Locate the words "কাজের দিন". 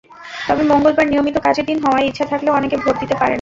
1.45-1.77